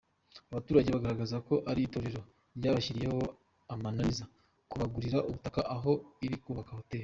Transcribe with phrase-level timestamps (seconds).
[0.49, 2.21] Aba baturage bagaragaza ko iri torero
[2.57, 3.19] ryabashyizeho
[3.73, 4.23] amananiza
[4.71, 6.99] kubagurira ubutaka aho riri kubaka hoteli.